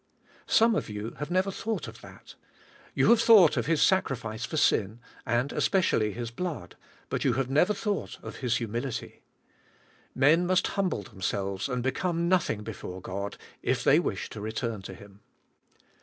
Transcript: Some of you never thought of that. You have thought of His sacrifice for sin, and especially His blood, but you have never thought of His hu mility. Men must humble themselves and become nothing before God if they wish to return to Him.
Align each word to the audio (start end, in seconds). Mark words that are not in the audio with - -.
Some 0.47 0.73
of 0.73 0.89
you 0.89 1.15
never 1.29 1.51
thought 1.51 1.87
of 1.87 2.01
that. 2.01 2.33
You 2.95 3.11
have 3.11 3.21
thought 3.21 3.55
of 3.55 3.67
His 3.67 3.83
sacrifice 3.83 4.45
for 4.45 4.57
sin, 4.57 4.99
and 5.27 5.51
especially 5.53 6.11
His 6.11 6.31
blood, 6.31 6.75
but 7.07 7.23
you 7.23 7.33
have 7.33 7.51
never 7.51 7.71
thought 7.75 8.17
of 8.23 8.37
His 8.37 8.57
hu 8.57 8.65
mility. 8.67 9.19
Men 10.15 10.47
must 10.47 10.69
humble 10.69 11.03
themselves 11.03 11.69
and 11.69 11.83
become 11.83 12.27
nothing 12.27 12.63
before 12.63 12.99
God 12.99 13.37
if 13.61 13.83
they 13.83 13.99
wish 13.99 14.27
to 14.31 14.41
return 14.41 14.81
to 14.81 14.95
Him. 14.95 15.19